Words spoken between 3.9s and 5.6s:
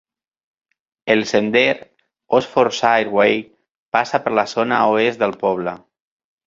passa per la zona oest del